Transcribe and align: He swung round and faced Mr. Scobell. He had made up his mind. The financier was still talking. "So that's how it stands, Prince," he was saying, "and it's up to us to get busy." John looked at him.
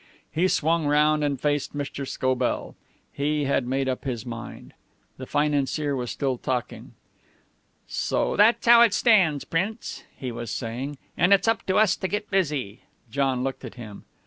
He 0.31 0.47
swung 0.47 0.87
round 0.87 1.23
and 1.23 1.39
faced 1.39 1.75
Mr. 1.77 2.07
Scobell. 2.07 2.75
He 3.13 3.43
had 3.45 3.67
made 3.67 3.87
up 3.87 4.03
his 4.03 4.25
mind. 4.25 4.73
The 5.17 5.27
financier 5.27 5.95
was 5.95 6.09
still 6.09 6.39
talking. 6.39 6.93
"So 7.85 8.35
that's 8.35 8.65
how 8.65 8.81
it 8.81 8.95
stands, 8.95 9.45
Prince," 9.45 10.03
he 10.17 10.31
was 10.31 10.49
saying, 10.49 10.97
"and 11.15 11.31
it's 11.31 11.47
up 11.47 11.63
to 11.67 11.75
us 11.75 11.95
to 11.97 12.07
get 12.07 12.31
busy." 12.31 12.79
John 13.11 13.43
looked 13.43 13.63
at 13.63 13.75
him. 13.75 14.05